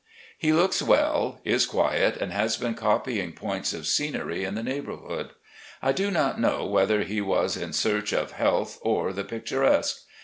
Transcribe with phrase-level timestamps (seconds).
[0.35, 4.81] He looks well, is quiet, and has been copying points of scenery in the neigh
[4.81, 5.29] bourhood.
[5.79, 9.99] I do not know whether he was in search of health or the picturesque.